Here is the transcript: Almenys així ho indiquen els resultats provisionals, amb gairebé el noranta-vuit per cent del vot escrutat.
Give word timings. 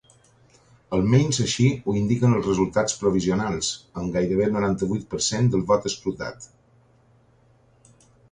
Almenys 0.95 1.39
així 1.43 1.65
ho 1.85 1.93
indiquen 1.99 2.33
els 2.37 2.47
resultats 2.49 2.95
provisionals, 3.01 3.69
amb 4.03 4.17
gairebé 4.17 4.47
el 4.47 4.55
noranta-vuit 4.57 5.05
per 5.11 5.21
cent 5.27 5.53
del 5.57 5.65
vot 5.73 5.85
escrutat. 5.93 6.47